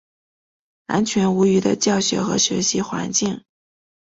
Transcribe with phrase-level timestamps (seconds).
[0.87, 3.43] 安全无虞的教学和学习环境